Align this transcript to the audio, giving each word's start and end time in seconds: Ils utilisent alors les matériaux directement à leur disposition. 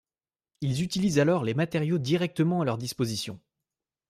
Ils 0.61 0.81
utilisent 0.81 1.19
alors 1.19 1.43
les 1.43 1.53
matériaux 1.53 1.99
directement 1.99 2.61
à 2.61 2.65
leur 2.65 2.79
disposition. 2.79 3.39